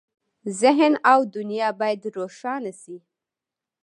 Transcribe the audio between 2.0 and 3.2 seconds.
روښانه شي.